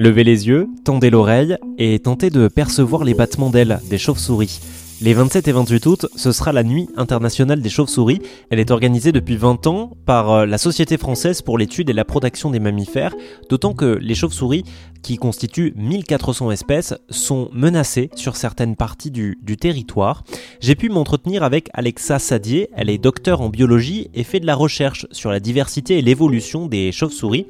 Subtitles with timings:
[0.00, 4.60] Levez les yeux, tendez l'oreille et tentez de percevoir les battements d'ailes des chauves-souris.
[5.00, 8.20] Les 27 et 28 août, ce sera la nuit internationale des chauves-souris.
[8.50, 12.04] Elle est organisée depuis 20 ans par euh, la Société française pour l'étude et la
[12.04, 13.14] protection des mammifères,
[13.50, 14.62] d'autant que les chauves-souris,
[15.02, 20.24] qui constituent 1400 espèces, sont menacées sur certaines parties du, territoire.
[20.60, 24.54] J'ai pu m'entretenir avec Alexa Sadier, elle est docteur en biologie et fait de la
[24.54, 27.46] recherche sur la diversité et l'évolution des chauves-souris.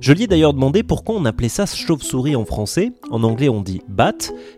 [0.00, 3.60] Je lui ai d'ailleurs demandé pourquoi on appelait ça chauve-souris en français, en anglais on
[3.60, 4.12] dit bat.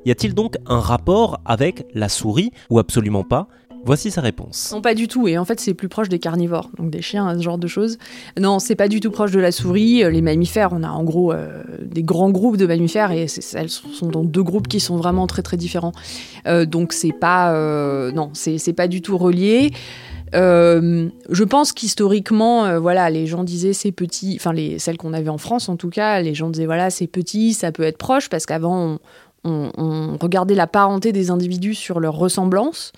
[0.05, 3.49] Y a-t-il donc un rapport avec la souris ou absolument pas?
[3.85, 4.71] Voici sa réponse.
[4.73, 5.27] Non, pas du tout.
[5.27, 7.99] Et en fait, c'est plus proche des carnivores, donc des chiens, ce genre de choses.
[8.39, 10.03] Non, c'est pas du tout proche de la souris.
[10.11, 14.07] Les mammifères, on a en gros euh, des grands groupes de mammifères et elles sont
[14.09, 15.93] dans deux groupes qui sont vraiment très très différents.
[16.47, 19.73] Euh, donc c'est pas, euh, non, c'est pas du tout relié.
[20.33, 25.39] je pense qu'historiquement, voilà, les gens disaient c'est petit, enfin les celles qu'on avait en
[25.39, 28.47] France en tout cas, les gens disaient voilà c'est petit, ça peut être proche parce
[28.47, 28.99] qu'avant
[29.45, 32.93] on, regardait la parenté des individus sur leur ressemblance.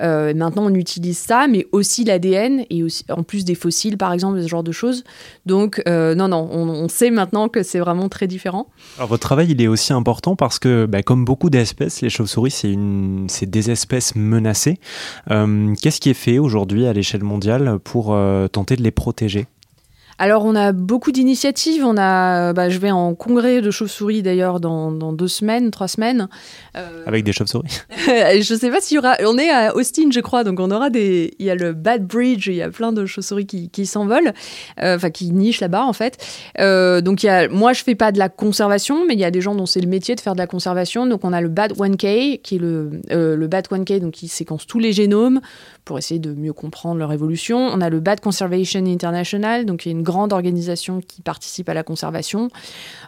[0.00, 4.40] Euh, maintenant, on utilise ça, mais aussi l'ADN et en plus des fossiles, par exemple,
[4.40, 5.04] ce genre de choses.
[5.46, 8.68] Donc, euh, non, non, on, sait maintenant que c'est vraiment très différent.
[8.96, 12.62] Alors, votre travail, il est aussi important parce que, bah, comme beaucoup d'espèces, les chauves-souris,
[13.28, 14.78] c'est des espèces menacées.
[15.30, 18.16] Euh, qu'est-ce qui est fait aujourd'hui à l'échelle mondiale pour
[18.52, 19.46] tenter de les protéger?
[20.18, 21.84] Alors, on a beaucoup d'initiatives.
[21.84, 26.28] On a, bah, je vais en congrès de chauves-souris d'ailleurs dans, deux semaines, trois semaines.
[26.76, 29.16] Euh, Avec des chauves-souris Je ne sais pas s'il y aura.
[29.26, 31.34] On est à Austin, je crois, donc on aura des.
[31.38, 34.32] Il y a le Bad Bridge, il y a plein de chauves-souris qui, qui s'envolent,
[34.82, 36.18] euh, enfin qui nichent là-bas en fait.
[36.60, 39.24] Euh, donc il y a, moi, je fais pas de la conservation, mais il y
[39.24, 41.06] a des gens dont c'est le métier de faire de la conservation.
[41.06, 44.66] Donc on a le Bad 1K, qui est le, le Bad 1K, donc qui séquence
[44.66, 45.40] tous les génomes
[45.84, 47.58] pour essayer de mieux comprendre leur évolution.
[47.58, 51.74] On a le Bad Conservation International, donc y a une grande organisation qui participe à
[51.74, 52.48] la conservation.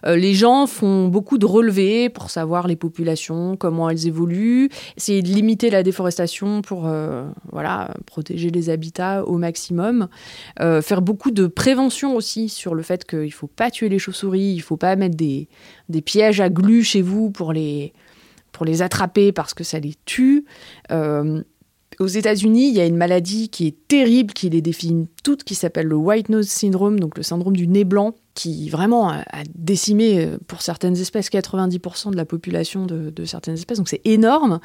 [0.05, 4.69] Euh, les gens font beaucoup de relevés pour savoir les populations, comment elles évoluent,
[4.99, 10.09] essayer de limiter la déforestation pour euh, voilà, protéger les habitats au maximum,
[10.61, 13.99] euh, faire beaucoup de prévention aussi sur le fait qu'il ne faut pas tuer les
[13.99, 15.49] chauves-souris, il ne faut pas mettre des,
[15.89, 17.93] des pièges à glu chez vous pour les,
[18.53, 20.45] pour les attraper parce que ça les tue.
[22.01, 25.57] Aux États-Unis, il y a une maladie qui est terrible, qui les définit toutes, qui
[25.57, 29.25] s'appelle le White Nose Syndrome, donc le syndrome du nez blanc, qui vraiment a,
[29.57, 33.79] décimé euh, pour certaines espèces 90% de la population de, certaines espèces.
[33.79, 34.61] Donc c'est énorme.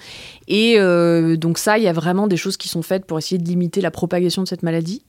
[0.47, 3.39] Et euh, donc ça, il y a vraiment des choses qui sont faites pour essayer
[3.39, 5.03] de limiter la propagation de cette maladie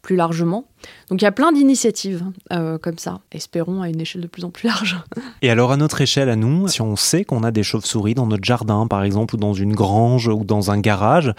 [0.00, 0.68] plus largement.
[1.10, 4.44] Donc il y a plein d'initiatives euh, comme ça, espérons à une échelle de plus
[4.44, 4.98] en plus large.
[5.42, 8.26] Et alors à notre échelle, à nous, si on sait qu'on a des chauves-souris dans
[8.26, 11.32] notre jardin, par exemple, ou dans une grange, ou dans un garage,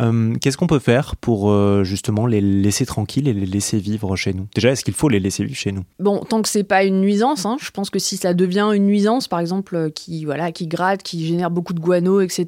[0.00, 4.14] euh, qu'est-ce qu'on peut faire pour euh, justement les laisser tranquilles et les laisser vivre
[4.14, 4.46] chez nous?
[4.54, 5.84] Déjà, est-ce qu'il faut les laisser vivre chez nous?
[5.98, 8.84] Bon, tant que c'est pas une nuisance, hein, je pense que si ça devient une
[8.84, 12.46] nuisance, par exemple, qui voilà, qui gratte, qui génère beaucoup de guano, etc.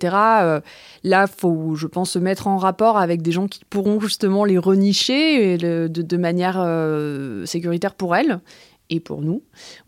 [1.05, 4.59] là, faut, je pense, se mettre en rapport avec des gens qui pourront justement les
[4.59, 8.41] renicher de, de manière euh, sécuritaire pour elles
[8.91, 9.43] et pour nous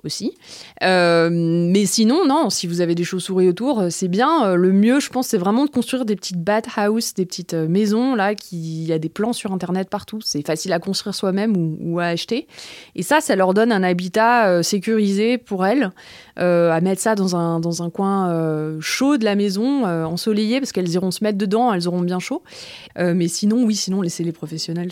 [0.04, 0.34] aussi.
[0.82, 4.54] Euh, mais sinon, non, si vous avez des chauves-souris autour, euh, c'est bien.
[4.54, 8.14] Le mieux, je pense, c'est vraiment de construire des petites bat house, des petites maisons,
[8.14, 10.20] là, qui y a des plans sur Internet partout.
[10.22, 12.46] C'est facile à construire soi-même ou, à acheter.
[12.94, 15.90] Et ça, ça leur donne un habitat sécurisé pour elles,
[16.36, 20.90] à mettre ça dans un, dans un coin chaud de la maison, ensoleillé, parce qu'elles
[20.90, 22.42] iront se mettre dedans, elles auront bien chaud.
[22.96, 24.90] mais sinon, oui, sinon, laisser les professionnels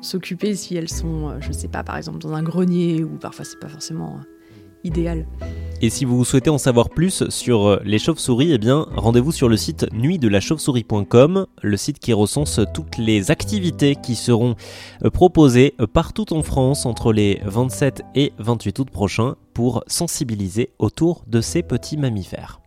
[0.00, 3.37] s'occuper si elles sont, euh, je sais pas, par exemple dans un grenier ou parfois
[3.44, 5.26] c'est pas forcément euh, idéal.
[5.80, 9.56] Et si vous souhaitez en savoir plus sur euh, les chauves-souris, eh rendez-vous sur le
[9.56, 14.56] site nuitdelachauve-souris.com, le site qui recense toutes les activités qui seront
[15.12, 21.40] proposées partout en France entre les 27 et 28 août prochains pour sensibiliser autour de
[21.40, 22.60] ces petits mammifères.